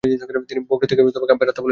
[0.49, 1.69] তিনি বক্রোক্তিকে কাব্যের আত্মা বলেছেন।